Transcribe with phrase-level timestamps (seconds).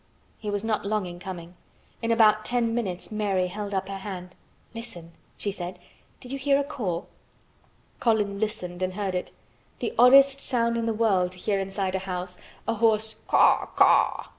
[0.39, 1.53] He was not long in coming.
[2.01, 4.33] In about ten minutes Mary held up her hand.
[4.73, 5.77] "Listen!" she said.
[6.19, 7.03] "Did you hear a caw?"
[7.99, 9.29] Colin listened and heard it,
[9.77, 14.29] the oddest sound in the world to hear inside a house, a hoarse "caw caw."